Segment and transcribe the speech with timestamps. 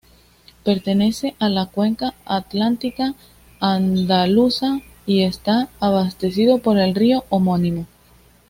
[0.63, 3.13] Pertenece a la Cuenca Atlántica
[3.59, 7.85] Andaluza y está abastecido por el río homónimo.